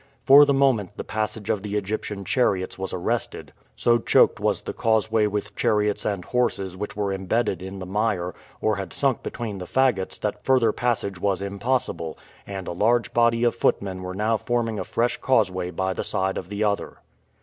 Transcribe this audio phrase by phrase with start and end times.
[0.25, 4.73] For the moment the passage of the Egyptian chariots was arrested; so choked was the
[4.73, 9.59] causeway with chariots and horses which were imbedded in the mire, or had sunk between
[9.59, 12.17] the fagots that further passage was impossible,
[12.47, 16.39] and a large body of footmen were now forming a fresh causeway by the side
[16.39, 16.97] of the other.